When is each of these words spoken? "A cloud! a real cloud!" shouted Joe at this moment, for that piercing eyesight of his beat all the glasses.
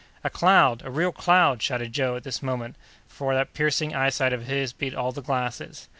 "A 0.23 0.31
cloud! 0.31 0.81
a 0.83 0.89
real 0.89 1.11
cloud!" 1.11 1.61
shouted 1.61 1.93
Joe 1.93 2.15
at 2.15 2.23
this 2.23 2.41
moment, 2.41 2.75
for 3.07 3.35
that 3.35 3.53
piercing 3.53 3.93
eyesight 3.93 4.33
of 4.33 4.47
his 4.47 4.73
beat 4.73 4.95
all 4.95 5.11
the 5.11 5.21
glasses. 5.21 5.89